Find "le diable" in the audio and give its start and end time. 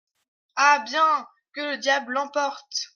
1.61-2.13